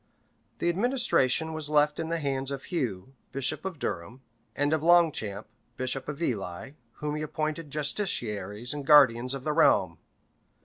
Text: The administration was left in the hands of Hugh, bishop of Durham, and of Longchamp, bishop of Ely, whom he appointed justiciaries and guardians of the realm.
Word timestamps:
The 0.57 0.67
administration 0.67 1.53
was 1.53 1.69
left 1.69 1.99
in 1.99 2.09
the 2.09 2.17
hands 2.17 2.49
of 2.49 2.63
Hugh, 2.63 3.13
bishop 3.31 3.65
of 3.65 3.77
Durham, 3.77 4.21
and 4.55 4.73
of 4.73 4.81
Longchamp, 4.81 5.45
bishop 5.77 6.09
of 6.09 6.23
Ely, 6.23 6.71
whom 6.93 7.17
he 7.17 7.21
appointed 7.21 7.69
justiciaries 7.69 8.73
and 8.73 8.83
guardians 8.83 9.35
of 9.35 9.43
the 9.43 9.53
realm. 9.53 9.99